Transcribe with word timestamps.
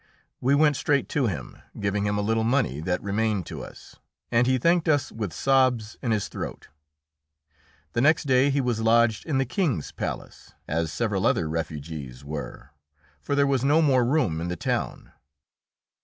We 0.39 0.55
went 0.55 0.75
straight 0.77 1.07
to 1.09 1.27
him, 1.27 1.59
giving 1.79 2.07
him 2.07 2.17
a 2.17 2.23
little 2.23 2.43
money 2.43 2.79
that 2.79 3.03
remained 3.03 3.45
to 3.45 3.63
us, 3.63 3.97
and 4.31 4.47
he 4.47 4.57
thanked 4.57 4.89
us 4.89 5.11
with 5.11 5.31
sobs 5.31 5.95
in 6.01 6.09
his 6.09 6.27
throat. 6.27 6.69
The 7.93 8.01
next 8.01 8.23
day 8.23 8.49
he 8.49 8.61
was 8.61 8.81
lodged 8.81 9.27
in 9.27 9.37
the 9.37 9.45
King's 9.45 9.91
palace, 9.91 10.53
as 10.67 10.91
several 10.91 11.27
other 11.27 11.47
refugees 11.47 12.25
were, 12.25 12.71
for 13.21 13.35
there 13.35 13.45
was 13.45 13.63
no 13.63 13.79
more 13.79 14.03
room 14.03 14.41
in 14.41 14.47
the 14.47 14.55
town. 14.55 15.11